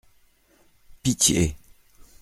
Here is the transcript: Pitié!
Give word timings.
Pitié! 1.03 1.55